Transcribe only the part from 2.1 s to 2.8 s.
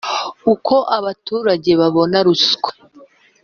ruswa